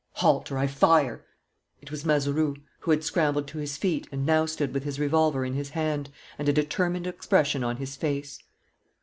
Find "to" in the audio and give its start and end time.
3.49-3.59